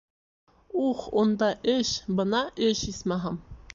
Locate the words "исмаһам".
2.95-3.39